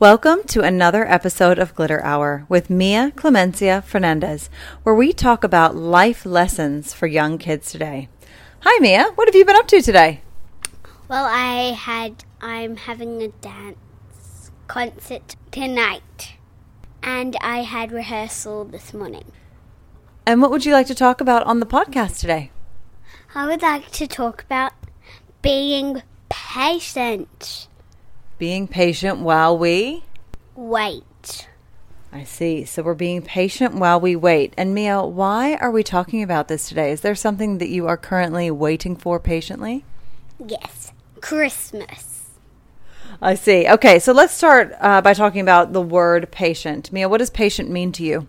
Welcome 0.00 0.44
to 0.44 0.62
another 0.62 1.06
episode 1.06 1.58
of 1.58 1.74
Glitter 1.74 2.02
Hour 2.02 2.46
with 2.48 2.70
Mia 2.70 3.12
Clemencia 3.16 3.84
Fernandez, 3.84 4.48
where 4.82 4.94
we 4.94 5.12
talk 5.12 5.44
about 5.44 5.76
life 5.76 6.24
lessons 6.24 6.94
for 6.94 7.06
young 7.06 7.36
kids 7.36 7.70
today. 7.70 8.08
Hi, 8.60 8.78
Mia. 8.80 9.10
What 9.14 9.28
have 9.28 9.34
you 9.34 9.44
been 9.44 9.56
up 9.56 9.68
to 9.68 9.82
today? 9.82 10.22
Well, 11.06 11.26
I 11.26 11.72
had. 11.72 12.24
I'm 12.40 12.76
having 12.76 13.20
a 13.20 13.28
dance 13.28 14.50
concert 14.68 15.36
tonight, 15.50 16.32
and 17.02 17.36
I 17.42 17.58
had 17.58 17.92
rehearsal 17.92 18.64
this 18.64 18.94
morning. 18.94 19.30
And 20.24 20.40
what 20.40 20.50
would 20.50 20.64
you 20.64 20.72
like 20.72 20.86
to 20.86 20.94
talk 20.94 21.20
about 21.20 21.42
on 21.42 21.60
the 21.60 21.66
podcast 21.66 22.20
today? 22.20 22.52
I 23.34 23.46
would 23.46 23.60
like 23.60 23.90
to 23.90 24.06
talk 24.06 24.44
about 24.44 24.72
being 25.42 26.00
patient. 26.30 27.68
Being 28.40 28.68
patient 28.68 29.18
while 29.18 29.58
we. 29.58 30.02
Wait. 30.56 31.46
I 32.10 32.24
see. 32.24 32.64
So 32.64 32.82
we're 32.82 32.94
being 32.94 33.20
patient 33.20 33.74
while 33.74 34.00
we 34.00 34.16
wait. 34.16 34.54
And 34.56 34.74
Mia, 34.74 35.02
why 35.02 35.56
are 35.56 35.70
we 35.70 35.82
talking 35.82 36.22
about 36.22 36.48
this 36.48 36.66
today? 36.66 36.90
Is 36.90 37.02
there 37.02 37.14
something 37.14 37.58
that 37.58 37.68
you 37.68 37.86
are 37.86 37.98
currently 37.98 38.50
waiting 38.50 38.96
for 38.96 39.20
patiently? 39.20 39.84
Yes, 40.42 40.90
Christmas. 41.20 42.30
I 43.20 43.34
see. 43.34 43.68
Okay, 43.68 43.98
so 43.98 44.14
let's 44.14 44.32
start 44.32 44.74
uh, 44.80 45.02
by 45.02 45.12
talking 45.12 45.42
about 45.42 45.74
the 45.74 45.82
word 45.82 46.30
patient. 46.30 46.90
Mia, 46.90 47.10
what 47.10 47.18
does 47.18 47.28
patient 47.28 47.68
mean 47.68 47.92
to 47.92 48.02
you? 48.02 48.26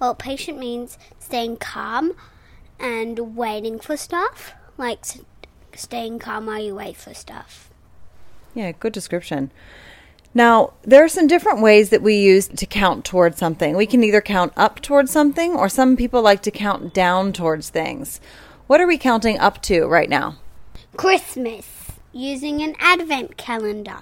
Well, 0.00 0.14
patient 0.14 0.58
means 0.58 0.96
staying 1.18 1.58
calm 1.58 2.14
and 2.80 3.36
waiting 3.36 3.78
for 3.78 3.98
stuff. 3.98 4.54
Like 4.78 5.04
staying 5.74 6.18
calm 6.18 6.46
while 6.46 6.62
you 6.62 6.76
wait 6.76 6.96
for 6.96 7.12
stuff. 7.12 7.68
Yeah, 8.54 8.72
good 8.72 8.92
description. 8.92 9.50
Now, 10.32 10.72
there 10.82 11.04
are 11.04 11.08
some 11.08 11.26
different 11.26 11.60
ways 11.60 11.90
that 11.90 12.02
we 12.02 12.16
use 12.16 12.48
to 12.48 12.66
count 12.66 13.04
towards 13.04 13.38
something. 13.38 13.76
We 13.76 13.86
can 13.86 14.02
either 14.02 14.20
count 14.20 14.52
up 14.56 14.80
towards 14.80 15.12
something, 15.12 15.54
or 15.54 15.68
some 15.68 15.96
people 15.96 16.22
like 16.22 16.42
to 16.42 16.50
count 16.50 16.92
down 16.92 17.32
towards 17.32 17.68
things. 17.68 18.20
What 18.66 18.80
are 18.80 18.86
we 18.86 18.98
counting 18.98 19.38
up 19.38 19.62
to 19.62 19.86
right 19.86 20.08
now? 20.08 20.36
Christmas. 20.96 21.92
Using 22.12 22.62
an 22.62 22.74
advent 22.78 23.36
calendar. 23.36 23.98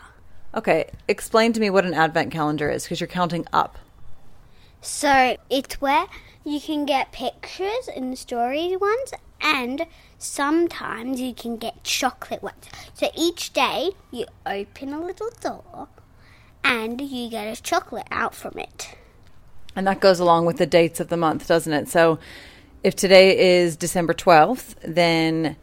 Okay, 0.55 0.91
explain 1.09 1.53
to 1.55 1.61
me 1.61 1.71
what 1.71 1.87
an 1.87 1.95
advent 1.95 2.31
calendar 2.31 2.71
is 2.71 2.85
because 2.85 3.01
you're 3.01 3.07
counting 3.09 3.47
up. 3.53 3.79
So 4.83 5.37
it's 5.49 5.81
where 5.81 6.07
you 6.45 6.61
can 6.61 6.85
get 6.85 7.13
pictures 7.13 7.89
and 7.95 8.19
story 8.19 8.77
ones, 8.77 9.13
and 9.41 9.87
sometimes 10.23 11.21
you 11.21 11.35
can 11.35 11.57
get 11.57 11.85
chocolate 11.85 12.43
ones. 12.43 12.65
So 12.95 13.11
each 13.17 13.53
day 13.53 13.91
you 14.11 14.27
open 14.47 14.93
a 14.93 15.01
little 15.01 15.31
door 15.41 15.89
and 16.65 17.01
you 17.01 17.29
get 17.29 17.47
a 17.47 17.61
chocolate 17.61 18.07
out 18.11 18.35
from 18.35 18.59
it. 18.59 18.97
And 19.75 19.87
that 19.87 20.01
goes 20.01 20.21
along 20.21 20.47
with 20.47 20.59
the 20.59 20.67
dates 20.67 21.01
of 21.01 21.09
the 21.09 21.17
month, 21.17 21.49
doesn't 21.49 21.73
it? 21.73 21.89
So 21.89 22.19
if 22.83 22.95
today 22.95 23.59
is 23.59 23.77
December 23.77 24.15
12th, 24.15 24.75
then 24.83 25.57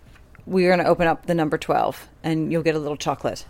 we're 0.45 0.69
going 0.69 0.83
to 0.83 0.89
open 0.89 1.07
up 1.07 1.25
the 1.25 1.35
number 1.35 1.57
12 1.57 2.07
and 2.23 2.51
you'll 2.51 2.63
get 2.63 2.75
a 2.75 2.79
little 2.79 2.97
chocolate. 2.97 3.45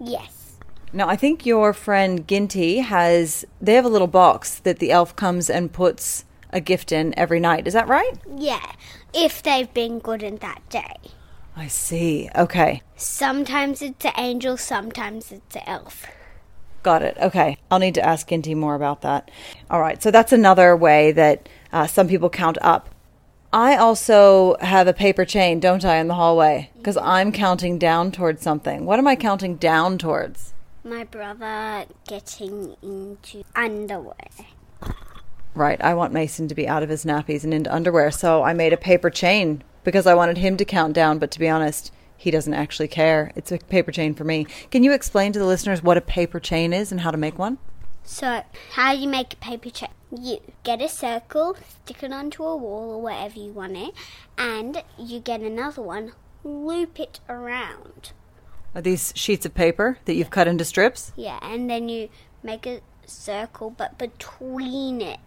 Yes. 0.00 0.56
Now, 0.92 1.08
I 1.08 1.16
think 1.16 1.44
your 1.44 1.72
friend 1.72 2.26
Ginty 2.26 2.78
has, 2.78 3.44
they 3.60 3.74
have 3.74 3.84
a 3.84 3.90
little 3.90 4.06
box 4.06 4.58
that 4.60 4.78
the 4.78 4.90
elf 4.90 5.14
comes 5.16 5.50
and 5.50 5.72
puts 5.72 6.24
a 6.50 6.60
gift 6.60 6.92
in 6.92 7.18
every 7.18 7.40
night. 7.40 7.66
Is 7.66 7.74
that 7.74 7.88
right? 7.88 8.12
Yeah. 8.36 8.72
If 9.12 9.42
they've 9.42 9.72
been 9.72 9.98
good 9.98 10.22
in 10.22 10.36
that 10.36 10.68
day. 10.68 10.96
I 11.56 11.66
see. 11.66 12.30
Okay. 12.36 12.82
Sometimes 12.96 13.82
it's 13.82 14.04
an 14.04 14.12
angel, 14.16 14.56
sometimes 14.56 15.32
it's 15.32 15.56
an 15.56 15.62
elf. 15.66 16.06
Got 16.82 17.02
it. 17.02 17.16
Okay. 17.20 17.56
I'll 17.70 17.80
need 17.80 17.94
to 17.96 18.06
ask 18.06 18.28
Ginty 18.28 18.54
more 18.54 18.74
about 18.74 19.02
that. 19.02 19.30
All 19.70 19.80
right. 19.80 20.00
So 20.02 20.10
that's 20.10 20.32
another 20.32 20.76
way 20.76 21.12
that 21.12 21.48
uh, 21.72 21.86
some 21.86 22.06
people 22.08 22.30
count 22.30 22.58
up. 22.60 22.88
I 23.52 23.76
also 23.76 24.56
have 24.60 24.86
a 24.86 24.92
paper 24.92 25.24
chain, 25.24 25.58
don't 25.58 25.84
I, 25.84 25.96
in 25.96 26.08
the 26.08 26.14
hallway? 26.14 26.70
Because 26.76 26.98
I'm 26.98 27.32
counting 27.32 27.78
down 27.78 28.12
towards 28.12 28.42
something. 28.42 28.84
What 28.84 28.98
am 28.98 29.08
I 29.08 29.16
counting 29.16 29.56
down 29.56 29.98
towards? 29.98 30.52
My 30.84 31.04
brother 31.04 31.86
getting 32.06 32.76
into 32.82 33.42
underwear. 33.56 34.14
Right. 35.58 35.82
I 35.82 35.94
want 35.94 36.12
Mason 36.12 36.46
to 36.46 36.54
be 36.54 36.68
out 36.68 36.84
of 36.84 36.88
his 36.88 37.04
nappies 37.04 37.42
and 37.42 37.52
into 37.52 37.74
underwear. 37.74 38.12
So 38.12 38.44
I 38.44 38.52
made 38.52 38.72
a 38.72 38.76
paper 38.76 39.10
chain 39.10 39.64
because 39.82 40.06
I 40.06 40.14
wanted 40.14 40.38
him 40.38 40.56
to 40.56 40.64
count 40.64 40.92
down. 40.92 41.18
But 41.18 41.32
to 41.32 41.40
be 41.40 41.48
honest, 41.48 41.92
he 42.16 42.30
doesn't 42.30 42.54
actually 42.54 42.86
care. 42.86 43.32
It's 43.34 43.50
a 43.50 43.58
paper 43.58 43.90
chain 43.90 44.14
for 44.14 44.22
me. 44.22 44.46
Can 44.70 44.84
you 44.84 44.92
explain 44.92 45.32
to 45.32 45.38
the 45.40 45.44
listeners 45.44 45.82
what 45.82 45.96
a 45.96 46.00
paper 46.00 46.38
chain 46.38 46.72
is 46.72 46.92
and 46.92 47.00
how 47.00 47.10
to 47.10 47.16
make 47.16 47.40
one? 47.40 47.58
So, 48.04 48.44
how 48.72 48.94
do 48.94 49.00
you 49.00 49.08
make 49.08 49.32
a 49.32 49.36
paper 49.36 49.70
chain? 49.70 49.90
You 50.16 50.38
get 50.62 50.80
a 50.80 50.88
circle, 50.88 51.56
stick 51.82 52.04
it 52.04 52.12
onto 52.12 52.44
a 52.44 52.56
wall 52.56 52.92
or 52.92 53.02
wherever 53.02 53.38
you 53.38 53.50
want 53.50 53.76
it, 53.76 53.94
and 54.38 54.82
you 54.96 55.18
get 55.18 55.40
another 55.40 55.82
one, 55.82 56.12
loop 56.44 57.00
it 57.00 57.18
around. 57.28 58.12
Are 58.74 58.80
these 58.80 59.12
sheets 59.16 59.44
of 59.44 59.54
paper 59.54 59.98
that 60.04 60.14
you've 60.14 60.30
cut 60.30 60.48
into 60.48 60.64
strips? 60.64 61.12
Yeah, 61.16 61.38
and 61.42 61.68
then 61.68 61.88
you 61.88 62.08
make 62.42 62.64
a 62.66 62.80
circle, 63.06 63.70
but 63.70 63.98
between 63.98 65.00
it, 65.00 65.18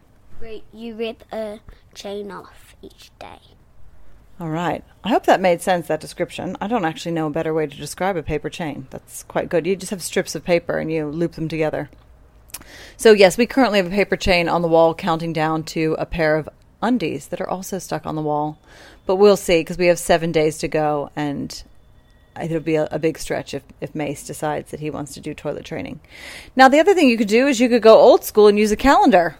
you 0.74 0.96
rip 0.96 1.24
a 1.31 1.59
chain 1.94 2.31
off 2.31 2.75
each 2.81 3.12
day. 3.19 3.40
All 4.40 4.50
right. 4.50 4.84
I 5.03 5.09
hope 5.09 5.25
that 5.25 5.40
made 5.40 5.62
sense, 5.62 5.88
that 5.88 6.00
description. 6.00 6.57
I 6.59 6.68
don't 6.68 6.85
actually 6.85 7.12
know 7.12 7.28
a 7.28 7.31
better 7.31 7.53
way 7.53 7.68
to 7.68 7.78
describe 7.78 8.18
a 8.18 8.24
paper 8.24 8.50
chain. 8.50 8.88
That's 8.90 9.22
quite 9.24 9.50
good. 9.50 9.68
You 9.68 9.75
just 9.75 9.91
have 9.91 10.02
strips 10.02 10.34
of 10.34 10.44
paper 10.44 10.79
and 10.79 10.91
you 10.91 11.07
loop 11.07 11.34
them 11.34 11.47
together. 11.47 11.91
So, 12.97 13.12
yes, 13.12 13.38
we 13.38 13.46
currently 13.46 13.78
have 13.78 13.88
a 13.88 13.96
paper 13.96 14.16
chain 14.16 14.50
on 14.50 14.63
the 14.63 14.68
wall 14.68 14.96
counting 14.96 15.31
down 15.31 15.63
to 15.66 15.96
a 16.00 16.07
pair 16.07 16.38
of 16.38 16.50
undies 16.81 17.28
that 17.28 17.40
are 17.40 17.50
also 17.50 17.78
stuck 17.78 18.08
on 18.08 18.16
the 18.16 18.22
wall. 18.22 18.58
But 19.06 19.18
we'll 19.18 19.38
see 19.38 19.59
because 19.59 19.78
we 19.78 19.88
have 19.88 20.00
seven 20.00 20.31
days 20.31 20.58
to 20.59 20.68
go 20.68 21.12
and 21.16 21.63
it'll 22.41 22.62
be 22.62 22.75
a, 22.75 22.88
a 22.91 22.97
big 22.97 23.19
stretch 23.19 23.53
if, 23.53 23.63
if 23.79 23.94
Mace 23.94 24.25
decides 24.25 24.72
that 24.72 24.79
he 24.79 24.90
wants 24.90 25.13
to 25.13 25.19
do 25.19 25.34
toilet 25.34 25.66
training. 25.66 26.00
Now, 26.56 26.68
the 26.68 26.79
other 26.79 26.94
thing 26.96 27.09
you 27.09 27.18
could 27.18 27.28
do 27.28 27.47
is 27.47 27.59
you 27.59 27.69
could 27.69 27.81
go 27.81 28.00
old 28.00 28.23
school 28.23 28.47
and 28.47 28.58
use 28.58 28.72
a 28.72 28.75
calendar. 28.75 29.38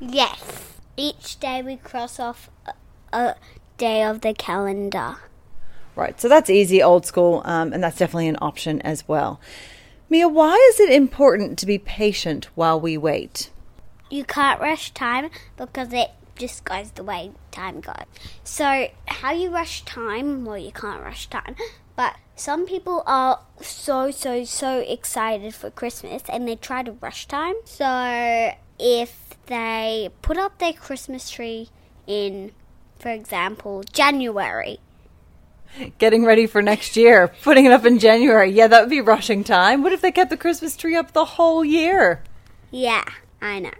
Yes. 0.00 0.74
Each 0.96 1.38
day 1.38 1.62
we 1.62 1.76
cross 1.76 2.18
off 2.18 2.50
a, 2.66 2.72
a 3.16 3.36
day 3.78 4.02
of 4.02 4.22
the 4.22 4.34
calendar. 4.34 5.16
Right, 5.94 6.20
so 6.20 6.28
that's 6.28 6.50
easy, 6.50 6.82
old 6.82 7.06
school, 7.06 7.42
um, 7.44 7.72
and 7.72 7.82
that's 7.82 7.98
definitely 7.98 8.28
an 8.28 8.38
option 8.40 8.80
as 8.82 9.06
well. 9.06 9.40
Mia, 10.08 10.28
why 10.28 10.54
is 10.72 10.80
it 10.80 10.90
important 10.90 11.58
to 11.58 11.66
be 11.66 11.78
patient 11.78 12.46
while 12.54 12.80
we 12.80 12.96
wait? 12.96 13.50
you 14.10 14.24
can't 14.24 14.60
rush 14.60 14.90
time 14.90 15.30
because 15.56 15.92
it 15.92 16.10
just 16.36 16.64
goes 16.64 16.90
the 16.92 17.04
way 17.04 17.30
time 17.50 17.80
goes. 17.80 18.04
So, 18.44 18.88
how 19.06 19.32
you 19.32 19.50
rush 19.50 19.84
time? 19.84 20.44
Well, 20.44 20.58
you 20.58 20.72
can't 20.72 21.02
rush 21.02 21.28
time. 21.28 21.54
But 21.96 22.16
some 22.34 22.66
people 22.66 23.02
are 23.06 23.40
so, 23.60 24.10
so, 24.10 24.44
so 24.44 24.78
excited 24.80 25.54
for 25.54 25.70
Christmas 25.70 26.22
and 26.28 26.48
they 26.48 26.56
try 26.56 26.82
to 26.82 26.92
rush 26.92 27.26
time. 27.26 27.54
So, 27.64 28.52
if 28.78 29.29
they 29.50 30.08
put 30.22 30.38
up 30.38 30.58
their 30.58 30.72
Christmas 30.72 31.28
tree 31.28 31.68
in, 32.06 32.52
for 32.98 33.10
example, 33.10 33.82
January, 33.92 34.78
Getting 35.98 36.24
ready 36.24 36.46
for 36.46 36.62
next 36.62 36.96
year, 36.96 37.28
putting 37.42 37.64
it 37.64 37.72
up 37.72 37.84
in 37.86 37.98
January. 37.98 38.50
Yeah, 38.50 38.66
that 38.66 38.80
would 38.80 38.90
be 38.90 39.00
rushing 39.00 39.44
time. 39.44 39.82
What 39.82 39.92
if 39.92 40.00
they 40.00 40.10
kept 40.10 40.30
the 40.30 40.36
Christmas 40.36 40.76
tree 40.76 40.96
up 40.96 41.12
the 41.12 41.24
whole 41.24 41.64
year? 41.64 42.22
yeah, 42.72 43.04
I 43.40 43.60
know. 43.60 43.70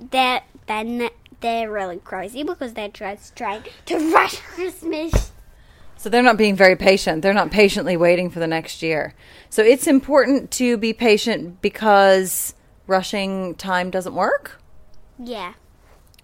They're, 0.00 0.42
then 0.66 1.10
they're 1.40 1.70
really 1.70 1.98
crazy 1.98 2.42
because 2.42 2.74
they're 2.74 2.88
just 2.88 3.36
trying 3.36 3.64
to 3.86 4.12
rush 4.12 4.36
Christmas. 4.40 5.32
So 5.96 6.08
they're 6.08 6.22
not 6.22 6.36
being 6.38 6.56
very 6.56 6.76
patient. 6.76 7.22
They're 7.22 7.34
not 7.34 7.50
patiently 7.50 7.96
waiting 7.96 8.30
for 8.30 8.38
the 8.38 8.46
next 8.46 8.82
year. 8.82 9.14
So 9.50 9.62
it's 9.62 9.86
important 9.86 10.50
to 10.52 10.76
be 10.76 10.92
patient 10.92 11.60
because 11.62 12.54
rushing 12.86 13.54
time 13.54 13.90
doesn't 13.90 14.14
work. 14.14 14.60
Yeah. 15.18 15.54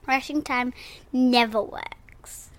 Rushing 0.07 0.43
time 0.43 0.73
never 1.13 1.63
works. 1.63 2.51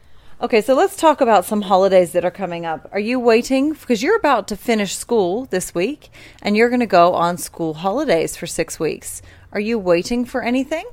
Okay, 0.42 0.62
so 0.62 0.74
let's 0.74 0.96
talk 0.96 1.22
about 1.22 1.46
some 1.46 1.64
holidays 1.64 2.14
that 2.14 2.26
are 2.26 2.32
coming 2.32 2.66
up. 2.66 2.90
Are 2.92 3.00
you 3.00 3.20
waiting? 3.20 3.74
Because 3.74 4.02
you're 4.02 4.18
about 4.18 4.48
to 4.48 4.56
finish 4.56 4.96
school 4.96 5.46
this 5.46 5.76
week 5.76 6.10
and 6.42 6.58
you're 6.58 6.70
going 6.70 6.80
to 6.80 6.88
go 6.88 7.14
on 7.14 7.38
school 7.38 7.76
holidays 7.76 8.36
for 8.36 8.48
six 8.48 8.80
weeks. 8.80 9.22
Are 9.52 9.60
you 9.60 9.78
waiting 9.78 10.26
for 10.26 10.42
anything? 10.42 10.86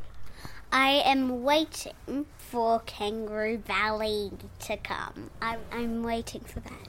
I 0.71 1.03
am 1.05 1.45
waiting 1.45 2.27
for 2.37 2.81
Kangaroo 2.81 3.59
Valley 3.59 4.33
to 4.61 4.77
come. 4.77 5.31
I'm, 5.41 5.61
I'm 5.73 6.03
waiting 6.03 6.43
for 6.43 6.61
that. 6.61 6.89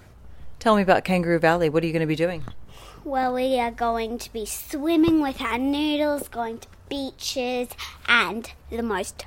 Tell 0.59 0.75
me 0.75 0.81
about 0.81 1.05
Kangaroo 1.05 1.39
Valley. 1.39 1.69
What 1.69 1.83
are 1.83 1.87
you 1.87 1.93
going 1.93 2.01
to 2.01 2.07
be 2.07 2.15
doing? 2.15 2.43
Well, 3.05 3.33
we 3.33 3.57
are 3.57 3.71
going 3.71 4.17
to 4.17 4.33
be 4.33 4.45
swimming 4.45 5.21
with 5.21 5.39
our 5.39 5.57
noodles, 5.57 6.27
going 6.27 6.59
to 6.59 6.67
beaches, 6.89 7.69
and 8.07 8.51
the 8.69 8.83
most 8.83 9.25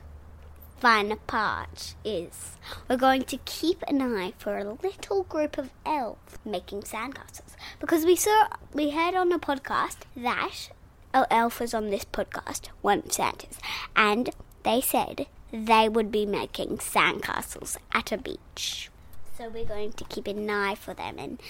fun 0.81 1.17
part 1.29 1.95
is 2.05 2.57
we're 2.89 2.97
going 2.97 3.23
to 3.23 3.39
keep 3.45 3.83
an 3.87 4.03
eye 4.03 4.33
for 4.37 4.59
a 4.59 4.77
little 4.83 5.23
group 5.23 5.57
of 5.57 5.71
elves 5.87 6.39
making 6.45 6.81
sandcastles 6.81 7.55
because 7.79 8.05
we 8.05 8.17
saw 8.17 8.49
we 8.75 8.91
heard 8.91 9.15
on 9.15 9.31
a 9.31 9.39
podcast 9.39 9.99
that 10.17 10.71
oh, 11.15 11.25
elf 11.31 11.61
was 11.61 11.73
on 11.73 11.91
this 11.91 12.05
podcast, 12.05 12.69
one 12.81 13.09
Santa's, 13.11 13.59
and 13.95 14.31
they 14.65 14.81
said 14.81 15.27
they 15.53 15.89
would 15.89 16.11
be 16.11 16.27
making 16.27 16.79
sandcastles 16.79 17.77
at 17.93 18.11
a 18.11 18.19
beach. 18.19 18.91
So 19.39 19.49
we're 19.49 19.65
going 19.65 19.93
to 19.93 20.05
keep 20.05 20.27
an 20.27 20.49
eye 20.51 20.75
for 20.75 20.95
them 20.95 21.17
and 21.19 21.41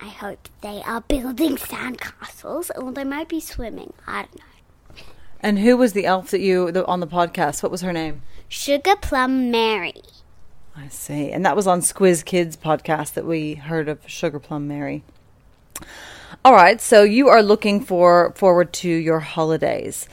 I 0.00 0.08
hope 0.08 0.48
they 0.60 0.82
are 0.84 1.00
building 1.00 1.56
sandcastles 1.56 2.70
or 2.76 2.92
they 2.92 3.04
might 3.04 3.28
be 3.28 3.40
swimming. 3.40 3.92
I 4.06 4.22
don't 4.22 4.36
know. 4.36 4.55
And 5.46 5.60
who 5.60 5.76
was 5.76 5.92
the 5.92 6.06
elf 6.06 6.32
that 6.32 6.40
you 6.40 6.72
the, 6.72 6.84
on 6.86 6.98
the 6.98 7.06
podcast? 7.06 7.62
What 7.62 7.70
was 7.70 7.82
her 7.82 7.92
name? 7.92 8.22
Sugar 8.48 8.96
Plum 8.96 9.48
Mary. 9.48 10.02
I 10.74 10.88
see. 10.88 11.30
And 11.30 11.46
that 11.46 11.54
was 11.54 11.68
on 11.68 11.82
Squiz 11.82 12.24
Kids 12.24 12.56
podcast 12.56 13.12
that 13.12 13.24
we 13.24 13.54
heard 13.54 13.88
of 13.88 14.00
Sugar 14.08 14.40
Plum 14.40 14.66
Mary. 14.66 15.04
All 16.44 16.52
right, 16.52 16.80
so 16.80 17.04
you 17.04 17.28
are 17.28 17.44
looking 17.44 17.80
for 17.80 18.32
forward 18.34 18.72
to 18.72 18.88
your 18.88 19.20
holidays. 19.20 20.08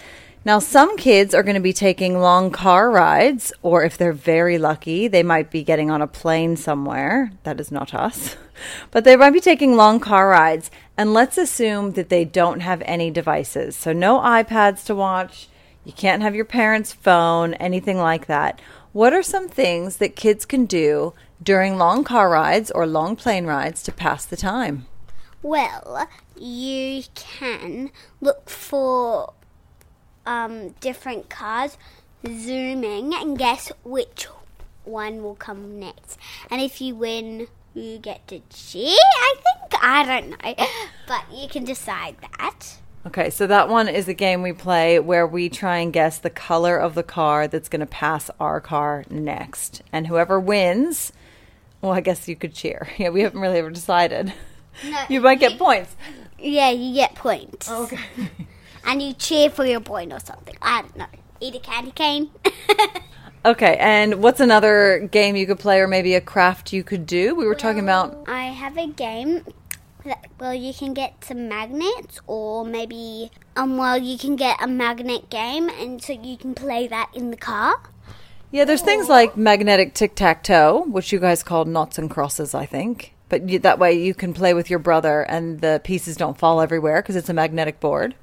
Now, 0.45 0.59
some 0.59 0.97
kids 0.97 1.33
are 1.33 1.41
going 1.41 1.55
to 1.55 1.61
be 1.61 1.73
taking 1.73 2.19
long 2.19 2.51
car 2.51 2.91
rides, 2.91 3.51
or 3.63 3.83
if 3.83 3.97
they're 3.97 4.13
very 4.13 4.59
lucky, 4.59 5.07
they 5.07 5.23
might 5.23 5.49
be 5.49 5.63
getting 5.63 5.89
on 5.89 6.03
a 6.03 6.07
plane 6.07 6.57
somewhere. 6.57 7.31
That 7.41 7.59
is 7.59 7.71
not 7.71 7.95
us. 7.95 8.35
But 8.91 9.03
they 9.03 9.15
might 9.15 9.31
be 9.31 9.41
taking 9.41 9.75
long 9.75 9.99
car 9.99 10.29
rides. 10.29 10.69
And 10.97 11.13
let's 11.13 11.37
assume 11.37 11.93
that 11.93 12.09
they 12.09 12.23
don't 12.23 12.59
have 12.59 12.83
any 12.85 13.09
devices. 13.09 13.75
So, 13.75 13.93
no 13.93 14.19
iPads 14.19 14.85
to 14.85 14.95
watch. 14.95 15.47
You 15.83 15.91
can't 15.91 16.21
have 16.21 16.35
your 16.35 16.45
parents' 16.45 16.93
phone, 16.93 17.55
anything 17.55 17.97
like 17.97 18.27
that. 18.27 18.61
What 18.93 19.11
are 19.11 19.23
some 19.23 19.49
things 19.49 19.97
that 19.97 20.15
kids 20.15 20.45
can 20.45 20.65
do 20.65 21.13
during 21.41 21.77
long 21.77 22.03
car 22.03 22.29
rides 22.29 22.69
or 22.71 22.85
long 22.85 23.15
plane 23.15 23.45
rides 23.45 23.81
to 23.83 23.91
pass 23.91 24.23
the 24.23 24.37
time? 24.37 24.85
Well, 25.41 26.07
you 26.37 27.03
can 27.15 27.89
look 28.21 28.49
for 28.49 29.33
um, 30.25 30.69
different 30.79 31.29
cars 31.29 31.77
zooming 32.25 33.13
and 33.13 33.37
guess 33.37 33.71
which 33.83 34.27
one 34.85 35.23
will 35.23 35.35
come 35.35 35.79
next. 35.79 36.17
And 36.49 36.61
if 36.61 36.79
you 36.79 36.95
win, 36.95 37.47
you 37.73 37.97
get 37.97 38.27
to 38.27 38.41
cheer. 38.49 38.97
I 38.99 39.35
think 39.35 39.83
I 39.83 40.05
don't 40.05 40.29
know, 40.29 40.65
but 41.07 41.23
you 41.33 41.47
can 41.47 41.63
decide 41.63 42.15
that. 42.21 42.77
Okay, 43.05 43.29
so 43.29 43.47
that 43.47 43.67
one 43.67 43.89
is 43.89 44.07
a 44.07 44.13
game 44.13 44.41
we 44.41 44.53
play 44.53 44.97
where 44.97 45.27
we 45.27 45.49
try 45.49 45.77
and 45.79 45.91
guess 45.91 46.17
the 46.19 46.29
color 46.29 46.77
of 46.77 46.95
the 46.95 47.03
car 47.03 47.49
that's 47.49 47.67
going 47.67 47.81
to 47.81 47.85
pass 47.85 48.29
our 48.39 48.61
car 48.61 49.03
next. 49.09 49.81
And 49.91 50.07
whoever 50.07 50.39
wins, 50.39 51.11
well, 51.81 51.91
I 51.91 51.99
guess 51.99 52.29
you 52.29 52.35
could 52.35 52.53
cheer. 52.53 52.87
Yeah, 52.97 53.09
we 53.09 53.21
haven't 53.21 53.41
really 53.41 53.57
ever 53.59 53.71
decided. 53.71 54.33
No, 54.87 55.03
You 55.09 55.19
might 55.19 55.41
get 55.41 55.57
points. 55.57 55.95
Yeah, 56.39 56.69
you 56.69 56.93
get 56.93 57.15
points. 57.15 57.69
Okay. 57.69 57.99
And 58.85 59.01
you 59.01 59.13
cheer 59.13 59.49
for 59.49 59.65
your 59.65 59.81
point 59.81 60.13
or 60.13 60.19
something. 60.19 60.55
I 60.61 60.81
don't 60.83 60.95
know. 60.97 61.05
Eat 61.41 61.55
a 61.55 61.59
candy 61.59 61.91
cane. 61.91 62.29
Okay, 63.45 63.75
and 63.77 64.23
what's 64.23 64.39
another 64.39 65.09
game 65.11 65.35
you 65.35 65.45
could 65.45 65.59
play 65.59 65.79
or 65.79 65.87
maybe 65.87 66.15
a 66.15 66.21
craft 66.21 66.71
you 66.71 66.81
could 66.81 67.05
do? 67.05 67.35
We 67.35 67.45
were 67.45 67.55
talking 67.55 67.83
about 67.83 68.23
I 68.25 68.45
have 68.45 68.77
a 68.77 68.87
game 68.87 69.45
that 70.05 70.27
well 70.39 70.53
you 70.53 70.73
can 70.73 70.93
get 70.93 71.25
some 71.25 71.49
magnets 71.49 72.21
or 72.25 72.65
maybe 72.65 73.31
um 73.55 73.77
well 73.77 73.97
you 73.97 74.17
can 74.17 74.35
get 74.35 74.61
a 74.61 74.67
magnet 74.67 75.29
game 75.29 75.69
and 75.69 76.01
so 76.01 76.13
you 76.13 76.37
can 76.37 76.55
play 76.55 76.87
that 76.87 77.09
in 77.13 77.31
the 77.31 77.37
car. 77.37 77.81
Yeah, 78.51 78.65
there's 78.65 78.81
things 78.81 79.09
like 79.09 79.35
magnetic 79.35 79.93
tic 79.93 80.15
tac 80.15 80.43
toe, 80.43 80.85
which 80.87 81.11
you 81.11 81.19
guys 81.19 81.43
call 81.43 81.65
noughts 81.65 81.97
and 81.97 82.09
crosses, 82.09 82.53
I 82.53 82.65
think. 82.65 83.13
But 83.27 83.49
you, 83.49 83.59
that 83.59 83.79
way 83.79 83.93
you 83.93 84.13
can 84.13 84.33
play 84.33 84.53
with 84.53 84.69
your 84.69 84.77
brother 84.79 85.23
and 85.23 85.59
the 85.59 85.81
pieces 85.83 86.15
don't 86.15 86.37
fall 86.37 86.61
everywhere 86.61 87.01
because 87.01 87.15
it's 87.15 87.29
a 87.29 87.33
magnetic 87.33 87.79
board. 87.79 88.13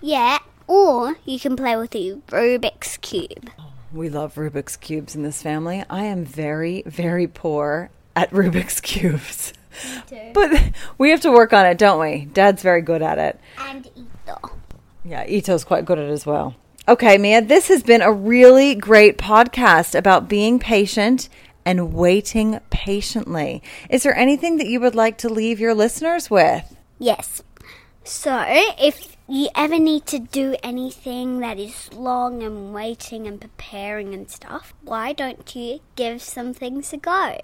Yeah, 0.00 0.40
or 0.66 1.16
you 1.24 1.38
can 1.38 1.54
play 1.54 1.76
with 1.76 1.94
a 1.94 2.16
Rubik's 2.28 2.96
cube. 2.96 3.50
We 3.92 4.08
love 4.08 4.36
Rubik's 4.36 4.76
Cubes 4.76 5.14
in 5.14 5.22
this 5.22 5.42
family. 5.42 5.84
I 5.90 6.04
am 6.04 6.24
very, 6.24 6.82
very 6.86 7.26
poor 7.26 7.90
at 8.16 8.30
Rubik's 8.32 8.80
Cubes. 8.80 9.52
But 10.32 10.72
we 10.98 11.10
have 11.10 11.20
to 11.22 11.30
work 11.30 11.52
on 11.52 11.66
it, 11.66 11.78
don't 11.78 12.00
we? 12.00 12.26
Dad's 12.26 12.62
very 12.62 12.82
good 12.82 13.02
at 13.02 13.18
it. 13.18 13.40
And 13.58 13.86
Ito. 13.86 14.50
Yeah, 15.04 15.24
Ito's 15.26 15.64
quite 15.64 15.84
good 15.84 15.98
at 15.98 16.08
it 16.08 16.12
as 16.12 16.24
well. 16.24 16.54
Okay, 16.88 17.18
Mia, 17.18 17.42
this 17.42 17.68
has 17.68 17.82
been 17.82 18.02
a 18.02 18.12
really 18.12 18.74
great 18.74 19.18
podcast 19.18 19.94
about 19.94 20.28
being 20.28 20.58
patient 20.58 21.28
and 21.64 21.92
waiting 21.92 22.60
patiently. 22.70 23.62
Is 23.88 24.02
there 24.02 24.16
anything 24.16 24.56
that 24.56 24.66
you 24.66 24.80
would 24.80 24.94
like 24.94 25.18
to 25.18 25.28
leave 25.28 25.60
your 25.60 25.74
listeners 25.74 26.30
with? 26.30 26.74
Yes. 26.98 27.42
So, 28.04 28.44
if 28.48 29.16
you 29.32 29.48
ever 29.54 29.78
need 29.78 30.04
to 30.06 30.18
do 30.18 30.56
anything 30.62 31.40
that 31.40 31.58
is 31.58 31.90
long 31.94 32.42
and 32.42 32.74
waiting 32.74 33.26
and 33.26 33.40
preparing 33.40 34.12
and 34.12 34.30
stuff, 34.30 34.74
why 34.82 35.14
don't 35.14 35.56
you 35.56 35.80
give 35.96 36.20
some 36.20 36.52
things 36.52 36.92
a 36.92 36.98
go? 36.98 37.40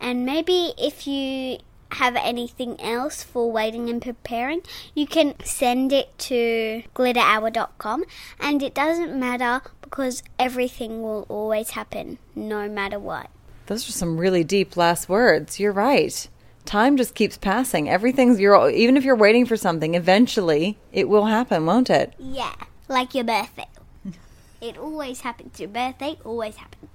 And 0.00 0.26
maybe 0.26 0.72
if 0.76 1.06
you 1.06 1.58
have 1.92 2.16
anything 2.16 2.80
else 2.80 3.22
for 3.22 3.52
waiting 3.52 3.88
and 3.88 4.02
preparing, 4.02 4.62
you 4.94 5.06
can 5.06 5.34
send 5.44 5.92
it 5.92 6.18
to 6.18 6.82
glitterhour.com 6.94 8.04
and 8.40 8.62
it 8.62 8.74
doesn't 8.74 9.18
matter 9.18 9.62
because 9.80 10.24
everything 10.40 11.02
will 11.02 11.24
always 11.28 11.70
happen 11.70 12.18
no 12.34 12.68
matter 12.68 12.98
what. 12.98 13.30
Those 13.66 13.88
are 13.88 13.92
some 13.92 14.18
really 14.18 14.42
deep 14.42 14.76
last 14.76 15.08
words. 15.08 15.60
You're 15.60 15.70
right. 15.70 16.28
Time 16.64 16.96
just 16.96 17.14
keeps 17.14 17.36
passing. 17.36 17.88
Everything's 17.88 18.40
you're 18.40 18.70
even 18.70 18.96
if 18.96 19.04
you're 19.04 19.16
waiting 19.16 19.46
for 19.46 19.56
something, 19.56 19.94
eventually 19.94 20.78
it 20.92 21.08
will 21.08 21.26
happen, 21.26 21.66
won't 21.66 21.90
it? 21.90 22.14
Yeah, 22.18 22.54
like 22.88 23.14
your 23.14 23.24
birthday. 23.24 23.66
It 24.60 24.78
always 24.78 25.22
happens. 25.22 25.58
Your 25.58 25.70
birthday 25.70 26.18
always 26.24 26.54
happens. 26.54 26.90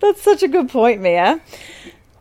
That's 0.00 0.20
such 0.20 0.42
a 0.42 0.48
good 0.48 0.68
point, 0.68 1.00
Mia. 1.00 1.40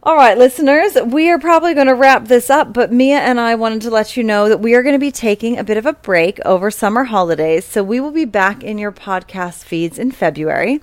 All 0.04 0.16
right, 0.16 0.36
listeners, 0.36 0.98
we 1.06 1.30
are 1.30 1.38
probably 1.38 1.76
going 1.76 1.86
to 1.86 1.94
wrap 1.94 2.26
this 2.26 2.50
up, 2.50 2.74
but 2.74 2.92
Mia 2.92 3.20
and 3.20 3.40
I 3.40 3.54
wanted 3.54 3.84
to 3.84 3.92
let 3.92 4.18
you 4.18 4.24
know 4.24 4.50
that 4.50 4.60
we 4.60 4.74
are 4.74 4.82
going 4.82 4.96
to 4.96 5.00
be 5.00 5.12
taking 5.12 5.60
a 5.60 5.64
bit 5.64 5.78
of 5.78 5.86
a 5.86 5.94
break 5.94 6.40
over 6.44 6.72
summer 6.72 7.04
holidays. 7.04 7.66
So 7.66 7.84
we 7.84 8.00
will 8.00 8.12
be 8.12 8.26
back 8.26 8.64
in 8.64 8.80
your 8.80 8.92
podcast 8.92 9.64
feeds 9.64 10.00
in 10.00 10.10
February. 10.10 10.82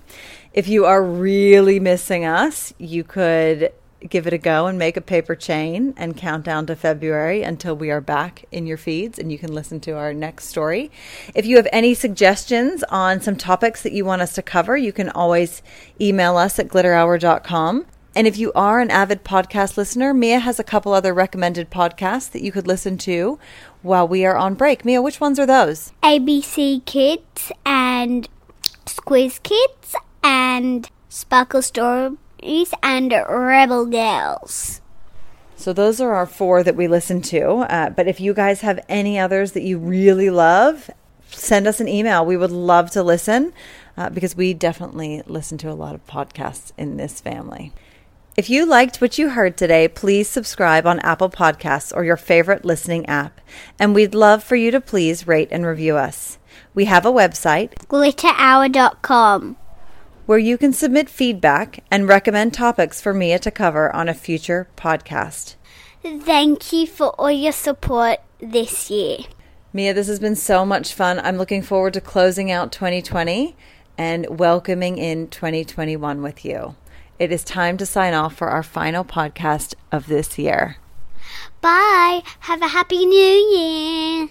If 0.53 0.69
you 0.69 0.85
are 0.85 1.03
really 1.03 1.81
missing 1.81 2.25
us, 2.25 2.73
you 2.79 3.03
could 3.03 3.73
give 4.09 4.27
it 4.27 4.33
a 4.33 4.39
go 4.39 4.67
and 4.67 4.79
make 4.79 4.97
a 4.97 5.01
paper 5.01 5.35
chain 5.35 5.93
and 5.97 6.17
count 6.17 6.45
down 6.45 6.67
to 6.67 6.77
February 6.77 7.43
until 7.43 7.77
we 7.77 7.91
are 7.91 8.01
back 8.01 8.45
in 8.53 8.67
your 8.67 8.77
feeds 8.77 9.19
and 9.19 9.33
you 9.33 9.39
can 9.39 9.53
listen 9.53 9.81
to 9.81 9.93
our 9.93 10.15
next 10.15 10.47
story. 10.47 10.91
If 11.35 11.47
you 11.47 11.57
have 11.57 11.69
any 11.73 11.95
suggestions 11.95 12.85
on 12.91 13.21
some 13.21 13.37
topics 13.37 13.83
that 13.83 13.93
you 13.93 14.05
want 14.05 14.23
us 14.23 14.35
to 14.35 14.43
cover, 14.43 14.77
you 14.77 14.93
can 14.93 15.11
always 15.11 15.63
email 16.01 16.37
us 16.37 16.59
at 16.59 16.69
glitterhour.com. 16.69 17.87
And 18.15 18.27
if 18.27 18.37
you 18.37 18.53
are 18.55 18.81
an 18.81 18.91
avid 18.91 19.23
podcast 19.23 19.77
listener, 19.77 20.13
Mia 20.13 20.41
has 20.41 20.59
a 20.59 20.65
couple 20.65 20.93
other 20.93 21.15
recommended 21.15 21.71
podcasts 21.71 22.31
that 22.33 22.43
you 22.43 22.51
could 22.51 22.67
listen 22.67 22.99
to 22.99 23.39
while 23.83 24.09
we 24.09 24.25
are 24.25 24.37
on 24.37 24.55
break. 24.55 24.85
Mia, 24.85 25.01
which 25.03 25.21
ones 25.21 25.39
are 25.39 25.47
those? 25.47 25.93
ABC 26.03 26.85
Kids 26.85 27.53
and 27.65 28.29
Squiz 28.87 29.43
Kids 29.43 29.95
and 30.23 30.91
Sparkle 31.09 31.63
Stories 32.39 32.73
and 32.83 33.13
Rebel 33.13 33.87
Girls. 33.87 34.81
So 35.57 35.73
those 35.73 36.01
are 36.01 36.15
our 36.15 36.27
four 36.27 36.63
that 36.63 36.77
we 36.77 36.87
listen 36.87 37.21
to. 37.23 37.49
Uh, 37.69 37.91
but 37.91 38.07
if 38.07 38.21
you 38.21 38.33
guys 38.33 38.61
have 38.61 38.79
any 38.89 39.19
others 39.19 39.53
that 39.53 39.63
you 39.63 39.79
really 39.79 40.31
love, 40.31 40.89
send 41.31 41.67
us 41.67 41.81
an 41.81 41.89
email. 41.89 42.25
We 42.25 42.37
would 42.37 42.53
love 42.53 42.91
to 42.93 43.03
listen 43.03 43.53
uh, 43.97 44.11
because 44.11 44.37
we 44.37 44.55
definitely 44.55 45.23
listen 45.27 45.59
to 45.59 45.71
a 45.71 45.75
lot 45.75 45.97
of 45.97 46.07
podcasts 46.07 46.71
in 46.79 46.97
this 46.97 47.21
family. 47.21 47.73
If 48.37 48.49
you 48.49 48.67
liked 48.67 49.01
what 49.01 49.19
you 49.19 49.31
heard 49.31 49.57
today, 49.57 49.89
please 49.89 50.29
subscribe 50.29 50.87
on 50.87 51.01
Apple 51.01 51.29
Podcasts 51.29 51.93
or 51.95 52.05
your 52.05 52.17
favorite 52.17 52.65
listening 52.65 53.05
app. 53.07 53.41
And 53.81 53.97
we'd 53.97 54.15
love 54.15 54.45
for 54.45 54.55
you 54.55 54.71
to 54.71 54.81
please 54.81 55.27
rate 55.27 55.49
and 55.51 55.67
review 55.67 55.97
us. 55.97 56.39
We 56.73 56.85
have 56.85 57.05
a 57.05 57.11
website 57.11 57.75
Glitterhour.com. 57.89 59.57
where 60.29 60.37
you 60.39 60.59
can 60.59 60.75
submit 60.75 61.09
feedback 61.09 61.83
and 61.91 62.07
recommend 62.07 62.53
topics 62.53 63.01
for 63.01 63.15
Mia 63.15 63.39
to 63.39 63.51
cover 63.51 63.91
on 63.97 64.11
a 64.11 64.13
future 64.13 64.69
podcast. 64.77 65.55
Thank 66.03 66.71
you 66.71 66.87
for 66.87 67.19
all 67.19 67.31
your 67.31 67.53
support 67.53 68.19
this 68.39 68.91
year. 68.91 69.21
Mia, 69.73 69.95
this 69.95 70.07
has 70.07 70.21
been 70.21 70.37
so 70.37 70.67
much 70.67 70.93
fun. 70.93 71.19
I'm 71.21 71.39
looking 71.39 71.63
forward 71.63 71.95
to 71.95 72.03
closing 72.03 72.51
out 72.51 72.73
2020 72.73 73.57
and 73.97 74.39
welcoming 74.39 74.99
in 74.99 75.29
2021 75.29 76.21
with 76.21 76.45
you. 76.45 76.77
It 77.19 77.33
is 77.33 77.43
time 77.43 77.79
to 77.79 77.87
sign 77.87 78.13
off 78.13 78.37
for 78.37 78.49
our 78.49 78.63
final 78.63 79.07
podcast 79.07 79.77
of 79.91 80.09
this 80.09 80.37
year. 80.37 80.77
Bye. 81.63 82.23
Have 82.41 82.61
a 82.61 82.69
happy 82.69 83.07
new 83.07 83.17
year. 83.17 84.29